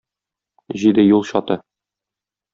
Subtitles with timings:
[0.83, 1.53] Җиде юл чаты.